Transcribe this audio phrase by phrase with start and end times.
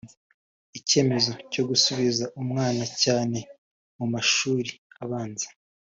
[0.77, 3.39] Icyemezo cyo gusibiza umwana cyane
[3.97, 4.71] mu mashuri
[5.05, 5.47] abanza